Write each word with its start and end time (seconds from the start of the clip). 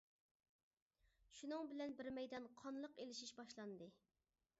شۇنىڭ 1.39 1.69
بىلەن 1.73 1.93
بىر 1.99 2.09
مەيدان 2.15 2.47
قانلىق 2.63 2.97
ئېلىشىش 3.05 3.35
باشلاندى. 3.41 3.91